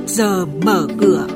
trước 0.00 0.06
giờ 0.06 0.46
mở 0.46 0.86
cửa. 1.00 1.26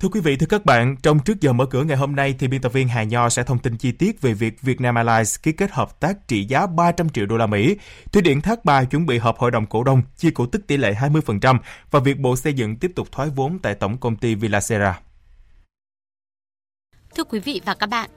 Thưa 0.00 0.08
quý 0.08 0.20
vị, 0.20 0.36
thưa 0.36 0.46
các 0.46 0.64
bạn, 0.64 0.96
trong 1.02 1.18
trước 1.18 1.40
giờ 1.40 1.52
mở 1.52 1.66
cửa 1.66 1.82
ngày 1.82 1.96
hôm 1.96 2.16
nay 2.16 2.34
thì 2.38 2.48
biên 2.48 2.60
tập 2.60 2.72
viên 2.72 2.88
Hà 2.88 3.02
Nho 3.02 3.28
sẽ 3.28 3.42
thông 3.42 3.58
tin 3.58 3.76
chi 3.76 3.92
tiết 3.92 4.20
về 4.20 4.34
việc 4.34 4.62
Vietnam 4.62 4.94
Airlines 4.94 5.40
ký 5.42 5.52
kết 5.52 5.72
hợp 5.72 6.00
tác 6.00 6.28
trị 6.28 6.44
giá 6.44 6.66
300 6.66 7.08
triệu 7.08 7.26
đô 7.26 7.36
la 7.36 7.46
Mỹ. 7.46 7.76
Thủy 8.12 8.22
Điện 8.22 8.40
Thác 8.40 8.64
Bà 8.64 8.84
chuẩn 8.84 9.06
bị 9.06 9.18
họp 9.18 9.38
hội 9.38 9.50
đồng 9.50 9.66
cổ 9.66 9.84
đông 9.84 10.02
chia 10.16 10.30
cổ 10.30 10.46
tức 10.46 10.66
tỷ 10.66 10.76
lệ 10.76 10.94
20% 11.00 11.58
và 11.90 12.00
việc 12.00 12.18
Bộ 12.18 12.36
Xây 12.36 12.52
dựng 12.52 12.76
tiếp 12.76 12.92
tục 12.96 13.08
thoái 13.12 13.28
vốn 13.28 13.58
tại 13.58 13.74
tổng 13.74 13.98
công 13.98 14.16
ty 14.16 14.34
Villacera. 14.34 15.00
Thưa 17.14 17.24
quý 17.24 17.38
vị 17.38 17.60
và 17.64 17.74
các 17.74 17.86
bạn, 17.86 18.10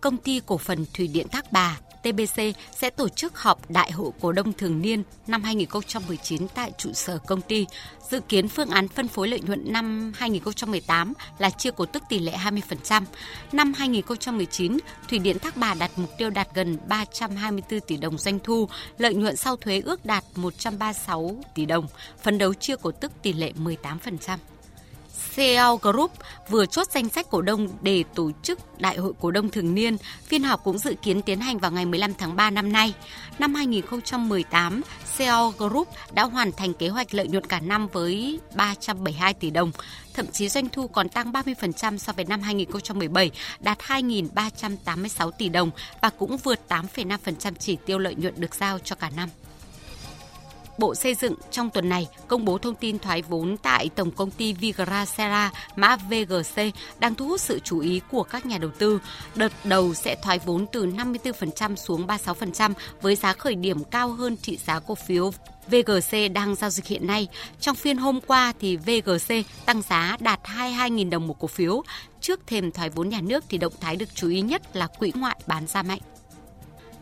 công 0.00 0.16
ty 0.16 0.40
cổ 0.46 0.58
phần 0.58 0.86
Thủy 0.94 1.08
điện 1.08 1.26
Thác 1.32 1.52
Bà 1.52 1.78
TBC 2.02 2.40
sẽ 2.76 2.90
tổ 2.90 3.08
chức 3.08 3.38
họp 3.38 3.70
đại 3.70 3.90
hội 3.90 4.10
cổ 4.20 4.32
đông 4.32 4.52
thường 4.52 4.82
niên 4.82 5.02
năm 5.26 5.42
2019 5.42 6.48
tại 6.54 6.72
trụ 6.78 6.92
sở 6.92 7.18
công 7.18 7.40
ty. 7.40 7.66
Dự 8.10 8.20
kiến 8.20 8.48
phương 8.48 8.70
án 8.70 8.88
phân 8.88 9.08
phối 9.08 9.28
lợi 9.28 9.40
nhuận 9.40 9.72
năm 9.72 10.12
2018 10.16 11.12
là 11.38 11.50
chia 11.50 11.70
cổ 11.70 11.86
tức 11.86 12.02
tỷ 12.08 12.18
lệ 12.18 12.32
20%. 12.36 13.02
Năm 13.52 13.72
2019, 13.76 14.78
Thủy 15.08 15.18
điện 15.18 15.38
Thác 15.38 15.56
Bà 15.56 15.74
đặt 15.74 15.90
mục 15.96 16.10
tiêu 16.18 16.30
đạt 16.30 16.48
gần 16.54 16.78
324 16.88 17.80
tỷ 17.80 17.96
đồng 17.96 18.18
doanh 18.18 18.38
thu, 18.38 18.68
lợi 18.98 19.14
nhuận 19.14 19.36
sau 19.36 19.56
thuế 19.56 19.80
ước 19.80 20.04
đạt 20.04 20.24
136 20.34 21.36
tỷ 21.54 21.66
đồng, 21.66 21.86
phấn 22.22 22.38
đấu 22.38 22.54
chia 22.54 22.76
cổ 22.76 22.90
tức 22.90 23.12
tỷ 23.22 23.32
lệ 23.32 23.52
18%. 23.64 24.36
CEO 25.36 25.76
Group 25.76 26.12
vừa 26.48 26.66
chốt 26.66 26.86
danh 26.90 27.08
sách 27.08 27.26
cổ 27.30 27.42
đông 27.42 27.68
để 27.82 28.04
tổ 28.14 28.30
chức 28.42 28.80
đại 28.80 28.96
hội 28.96 29.12
cổ 29.20 29.30
đông 29.30 29.50
thường 29.50 29.74
niên. 29.74 29.96
Phiên 30.24 30.42
họp 30.42 30.64
cũng 30.64 30.78
dự 30.78 30.94
kiến 31.02 31.22
tiến 31.22 31.40
hành 31.40 31.58
vào 31.58 31.70
ngày 31.70 31.86
15 31.86 32.14
tháng 32.14 32.36
3 32.36 32.50
năm 32.50 32.72
nay. 32.72 32.94
Năm 33.38 33.54
2018, 33.54 34.82
CEO 35.16 35.50
Group 35.58 35.88
đã 36.12 36.24
hoàn 36.24 36.52
thành 36.52 36.74
kế 36.74 36.88
hoạch 36.88 37.14
lợi 37.14 37.28
nhuận 37.28 37.46
cả 37.46 37.60
năm 37.60 37.88
với 37.92 38.40
372 38.54 39.34
tỷ 39.34 39.50
đồng. 39.50 39.72
Thậm 40.14 40.26
chí 40.26 40.48
doanh 40.48 40.68
thu 40.68 40.88
còn 40.88 41.08
tăng 41.08 41.32
30% 41.32 41.98
so 41.98 42.12
với 42.12 42.24
năm 42.24 42.40
2017, 42.40 43.30
đạt 43.60 43.78
2.386 43.78 45.30
tỷ 45.30 45.48
đồng 45.48 45.70
và 46.02 46.10
cũng 46.10 46.36
vượt 46.36 46.60
8,5% 46.68 47.52
chỉ 47.58 47.76
tiêu 47.86 47.98
lợi 47.98 48.14
nhuận 48.14 48.34
được 48.36 48.54
giao 48.54 48.78
cho 48.78 48.96
cả 48.96 49.10
năm. 49.16 49.28
Bộ 50.78 50.94
Xây 50.94 51.14
dựng 51.14 51.34
trong 51.50 51.70
tuần 51.70 51.88
này 51.88 52.08
công 52.28 52.44
bố 52.44 52.58
thông 52.58 52.74
tin 52.74 52.98
thoái 52.98 53.22
vốn 53.22 53.56
tại 53.56 53.90
Tổng 53.94 54.10
công 54.10 54.30
ty 54.30 54.52
Vigracera, 54.52 55.50
mã 55.76 55.96
VGC 55.96 56.62
đang 56.98 57.14
thu 57.14 57.28
hút 57.28 57.40
sự 57.40 57.60
chú 57.64 57.80
ý 57.80 58.00
của 58.10 58.22
các 58.22 58.46
nhà 58.46 58.58
đầu 58.58 58.70
tư. 58.78 59.00
Đợt 59.34 59.52
đầu 59.64 59.94
sẽ 59.94 60.16
thoái 60.22 60.38
vốn 60.38 60.66
từ 60.72 60.86
54% 60.86 61.76
xuống 61.76 62.06
36% 62.06 62.72
với 63.02 63.16
giá 63.16 63.32
khởi 63.32 63.54
điểm 63.54 63.84
cao 63.84 64.08
hơn 64.08 64.36
trị 64.36 64.58
giá 64.66 64.80
cổ 64.80 64.94
phiếu 64.94 65.30
VGC 65.70 66.32
đang 66.34 66.54
giao 66.54 66.70
dịch 66.70 66.86
hiện 66.86 67.06
nay. 67.06 67.28
Trong 67.60 67.76
phiên 67.76 67.96
hôm 67.96 68.20
qua 68.20 68.52
thì 68.60 68.76
VGC 68.76 69.34
tăng 69.66 69.82
giá 69.82 70.16
đạt 70.20 70.40
22.000 70.44 71.10
đồng 71.10 71.26
một 71.26 71.38
cổ 71.38 71.46
phiếu. 71.46 71.82
Trước 72.20 72.40
thềm 72.46 72.72
thoái 72.72 72.90
vốn 72.90 73.08
nhà 73.08 73.20
nước 73.20 73.44
thì 73.48 73.58
động 73.58 73.72
thái 73.80 73.96
được 73.96 74.14
chú 74.14 74.28
ý 74.28 74.40
nhất 74.40 74.76
là 74.76 74.86
quỹ 74.86 75.12
ngoại 75.14 75.36
bán 75.46 75.66
ra 75.66 75.82
mạnh. 75.82 76.00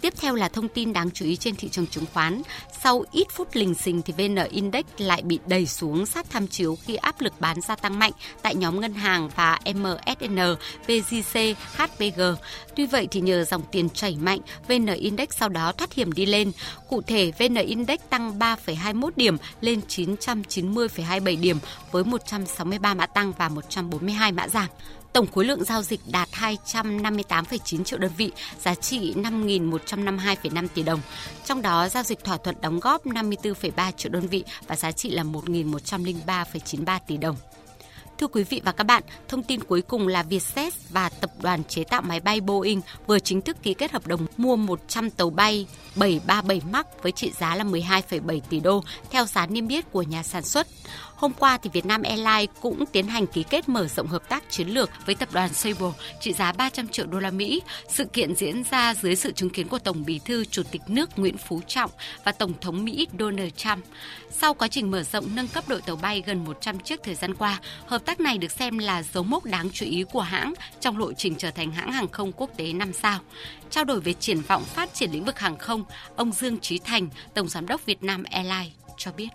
Tiếp 0.00 0.14
theo 0.20 0.34
là 0.34 0.48
thông 0.48 0.68
tin 0.68 0.92
đáng 0.92 1.10
chú 1.10 1.24
ý 1.24 1.36
trên 1.36 1.56
thị 1.56 1.68
trường 1.68 1.86
chứng 1.86 2.04
khoán. 2.14 2.42
Sau 2.82 3.04
ít 3.12 3.26
phút 3.30 3.48
lình 3.52 3.74
xình 3.74 4.02
thì 4.02 4.12
VN 4.12 4.36
Index 4.50 4.84
lại 4.98 5.22
bị 5.22 5.38
đẩy 5.46 5.66
xuống 5.66 6.06
sát 6.06 6.26
tham 6.30 6.46
chiếu 6.46 6.76
khi 6.82 6.96
áp 6.96 7.20
lực 7.20 7.32
bán 7.40 7.60
gia 7.60 7.76
tăng 7.76 7.98
mạnh 7.98 8.12
tại 8.42 8.54
nhóm 8.54 8.80
ngân 8.80 8.94
hàng 8.94 9.30
và 9.36 9.58
MSN, 9.74 10.38
VGC, 10.86 11.38
HPG. 11.76 12.20
Tuy 12.76 12.86
vậy 12.86 13.08
thì 13.10 13.20
nhờ 13.20 13.44
dòng 13.44 13.62
tiền 13.72 13.90
chảy 13.90 14.16
mạnh, 14.20 14.40
VN 14.68 14.86
Index 14.86 15.28
sau 15.30 15.48
đó 15.48 15.72
thoát 15.72 15.92
hiểm 15.92 16.12
đi 16.12 16.26
lên. 16.26 16.52
Cụ 16.88 17.02
thể, 17.02 17.32
VN 17.38 17.54
Index 17.54 18.00
tăng 18.10 18.38
3,21 18.38 19.10
điểm 19.16 19.36
lên 19.60 19.80
990,27 19.88 21.40
điểm 21.40 21.58
với 21.92 22.04
163 22.04 22.94
mã 22.94 23.06
tăng 23.06 23.32
và 23.38 23.48
142 23.48 24.32
mã 24.32 24.48
giảm. 24.48 24.68
Tổng 25.12 25.26
khối 25.26 25.44
lượng 25.44 25.64
giao 25.64 25.82
dịch 25.82 26.00
đạt 26.06 26.28
258,9 26.32 27.84
triệu 27.84 27.98
đơn 27.98 28.12
vị, 28.16 28.32
giá 28.58 28.74
trị 28.74 29.14
5.152,5 29.16 30.68
tỷ 30.74 30.82
đồng. 30.82 31.00
Trong 31.44 31.62
đó, 31.62 31.88
giao 31.88 32.02
dịch 32.02 32.24
thỏa 32.24 32.36
thuận 32.36 32.60
đóng 32.60 32.80
góp 32.80 33.06
54,3 33.06 33.92
triệu 33.92 34.12
đơn 34.12 34.26
vị 34.26 34.44
và 34.66 34.76
giá 34.76 34.92
trị 34.92 35.10
là 35.10 35.22
1.103,93 35.22 36.98
tỷ 37.06 37.16
đồng. 37.16 37.36
Thưa 38.20 38.26
quý 38.26 38.44
vị 38.44 38.60
và 38.64 38.72
các 38.72 38.84
bạn, 38.84 39.02
thông 39.28 39.42
tin 39.42 39.60
cuối 39.60 39.82
cùng 39.82 40.08
là 40.08 40.22
Vietjet 40.22 40.70
và 40.90 41.08
tập 41.08 41.30
đoàn 41.42 41.64
chế 41.64 41.84
tạo 41.84 42.02
máy 42.02 42.20
bay 42.20 42.40
Boeing 42.40 42.80
vừa 43.06 43.18
chính 43.18 43.40
thức 43.40 43.56
ký 43.62 43.74
kết 43.74 43.92
hợp 43.92 44.06
đồng 44.06 44.26
mua 44.36 44.56
100 44.56 45.10
tàu 45.10 45.30
bay 45.30 45.66
737 45.96 46.60
MAX 46.72 46.86
với 47.02 47.12
trị 47.12 47.32
giá 47.40 47.54
là 47.54 47.64
12,7 47.64 48.40
tỷ 48.40 48.60
đô 48.60 48.82
theo 49.10 49.24
giá 49.24 49.46
niêm 49.46 49.68
yết 49.68 49.92
của 49.92 50.02
nhà 50.02 50.22
sản 50.22 50.42
xuất. 50.42 50.66
Hôm 51.14 51.32
qua 51.32 51.58
thì 51.58 51.70
Vietnam 51.72 52.02
Airlines 52.02 52.50
cũng 52.60 52.86
tiến 52.86 53.06
hành 53.06 53.26
ký 53.26 53.42
kết 53.50 53.68
mở 53.68 53.86
rộng 53.86 54.06
hợp 54.06 54.28
tác 54.28 54.50
chiến 54.50 54.68
lược 54.68 54.90
với 55.06 55.14
tập 55.14 55.28
đoàn 55.32 55.52
Sable 55.52 55.90
trị 56.20 56.32
giá 56.32 56.52
300 56.52 56.88
triệu 56.88 57.06
đô 57.06 57.18
la 57.18 57.30
Mỹ. 57.30 57.62
Sự 57.88 58.04
kiện 58.04 58.34
diễn 58.34 58.62
ra 58.70 58.94
dưới 58.94 59.16
sự 59.16 59.32
chứng 59.32 59.50
kiến 59.50 59.68
của 59.68 59.78
Tổng 59.78 60.04
Bí 60.04 60.20
thư 60.24 60.44
Chủ 60.44 60.62
tịch 60.70 60.82
nước 60.88 61.18
Nguyễn 61.18 61.36
Phú 61.38 61.60
Trọng 61.66 61.90
và 62.24 62.32
Tổng 62.32 62.52
thống 62.60 62.84
Mỹ 62.84 63.06
Donald 63.18 63.52
Trump. 63.56 63.84
Sau 64.30 64.54
quá 64.54 64.68
trình 64.68 64.90
mở 64.90 65.02
rộng 65.02 65.24
nâng 65.34 65.48
cấp 65.48 65.64
đội 65.68 65.80
tàu 65.80 65.96
bay 65.96 66.22
gần 66.26 66.44
100 66.44 66.78
chiếc 66.78 67.02
thời 67.02 67.14
gian 67.14 67.34
qua, 67.34 67.60
hợp 67.86 68.04
tác 68.04 68.09
này 68.20 68.38
được 68.38 68.52
xem 68.52 68.78
là 68.78 69.02
dấu 69.02 69.22
mốc 69.22 69.44
đáng 69.44 69.68
chú 69.72 69.86
ý 69.86 70.04
của 70.12 70.20
hãng 70.20 70.54
trong 70.80 70.98
lộ 70.98 71.12
trình 71.12 71.34
trở 71.38 71.50
thành 71.50 71.72
hãng 71.72 71.92
hàng 71.92 72.08
không 72.08 72.32
quốc 72.32 72.50
tế 72.56 72.72
5 72.72 72.92
sao. 72.92 73.18
Trao 73.70 73.84
đổi 73.84 74.00
về 74.00 74.12
triển 74.12 74.40
vọng 74.40 74.62
phát 74.64 74.94
triển 74.94 75.10
lĩnh 75.10 75.24
vực 75.24 75.38
hàng 75.38 75.58
không, 75.58 75.84
ông 76.16 76.32
Dương 76.32 76.58
Trí 76.58 76.78
Thành, 76.78 77.08
Tổng 77.34 77.48
Giám 77.48 77.66
đốc 77.66 77.86
Vietnam 77.86 78.22
Airlines 78.30 78.72
cho 78.96 79.12
biết. 79.16 79.28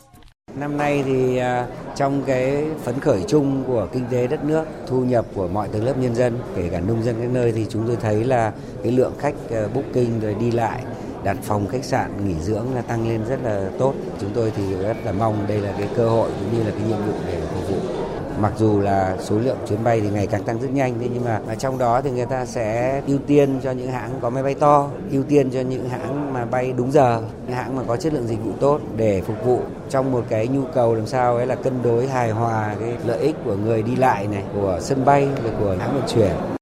Năm 0.55 0.77
nay 0.77 1.03
thì 1.05 1.37
à, 1.37 1.67
trong 1.95 2.23
cái 2.25 2.65
phấn 2.83 2.99
khởi 2.99 3.23
chung 3.27 3.63
của 3.67 3.87
kinh 3.93 4.05
tế 4.11 4.27
đất 4.27 4.43
nước, 4.43 4.65
thu 4.87 5.05
nhập 5.05 5.25
của 5.33 5.47
mọi 5.47 5.67
tầng 5.67 5.85
lớp 5.85 5.97
nhân 5.97 6.15
dân, 6.15 6.39
kể 6.55 6.69
cả 6.71 6.79
nông 6.79 7.03
dân 7.03 7.15
các 7.21 7.29
nơi 7.29 7.51
thì 7.51 7.65
chúng 7.69 7.87
tôi 7.87 7.95
thấy 8.01 8.23
là 8.23 8.53
cái 8.83 8.91
lượng 8.91 9.13
khách 9.19 9.35
à, 9.51 9.67
booking 9.73 10.19
rồi 10.21 10.35
đi 10.39 10.51
lại 10.51 10.83
đặt 11.23 11.37
phòng 11.43 11.67
khách 11.67 11.83
sạn 11.83 12.27
nghỉ 12.27 12.39
dưỡng 12.41 12.75
là 12.75 12.81
tăng 12.81 13.09
lên 13.09 13.25
rất 13.29 13.39
là 13.43 13.69
tốt. 13.79 13.93
Chúng 14.21 14.29
tôi 14.33 14.51
thì 14.55 14.75
rất 14.75 14.97
là 15.05 15.11
mong 15.11 15.47
đây 15.47 15.61
là 15.61 15.73
cái 15.77 15.87
cơ 15.95 16.09
hội 16.09 16.29
cũng 16.39 16.57
như 16.57 16.63
là 16.63 16.71
cái 16.71 16.87
nhiệm 16.87 16.97
vụ 16.97 17.13
để 17.27 17.41
phục 17.53 17.69
vụ 17.69 18.04
mặc 18.39 18.53
dù 18.57 18.79
là 18.79 19.15
số 19.19 19.39
lượng 19.39 19.57
chuyến 19.67 19.83
bay 19.83 20.01
thì 20.01 20.09
ngày 20.09 20.27
càng 20.27 20.43
tăng 20.43 20.59
rất 20.59 20.67
nhanh, 20.73 20.93
thế 20.99 21.07
nhưng 21.13 21.23
mà 21.25 21.55
trong 21.55 21.77
đó 21.77 22.01
thì 22.01 22.11
người 22.11 22.25
ta 22.25 22.45
sẽ 22.45 23.01
ưu 23.07 23.17
tiên 23.27 23.59
cho 23.63 23.71
những 23.71 23.91
hãng 23.91 24.09
có 24.21 24.29
máy 24.29 24.43
bay 24.43 24.53
to, 24.53 24.89
ưu 25.11 25.23
tiên 25.23 25.51
cho 25.51 25.61
những 25.61 25.89
hãng 25.89 26.33
mà 26.33 26.45
bay 26.45 26.73
đúng 26.77 26.91
giờ, 26.91 27.21
những 27.47 27.55
hãng 27.55 27.75
mà 27.75 27.83
có 27.87 27.97
chất 27.97 28.13
lượng 28.13 28.27
dịch 28.27 28.43
vụ 28.45 28.51
tốt 28.59 28.79
để 28.97 29.21
phục 29.21 29.45
vụ 29.45 29.59
trong 29.89 30.11
một 30.11 30.23
cái 30.29 30.47
nhu 30.47 30.61
cầu 30.73 30.95
làm 30.95 31.07
sao, 31.07 31.35
ấy 31.35 31.45
là 31.45 31.55
cân 31.55 31.73
đối 31.83 32.07
hài 32.07 32.31
hòa 32.31 32.75
cái 32.79 32.93
lợi 33.05 33.19
ích 33.19 33.35
của 33.45 33.55
người 33.55 33.83
đi 33.83 33.95
lại 33.95 34.27
này, 34.27 34.43
của 34.55 34.79
sân 34.81 35.05
bay 35.05 35.27
và 35.43 35.49
của 35.59 35.75
hãng 35.79 35.93
vận 35.93 36.03
chuyển. 36.07 36.54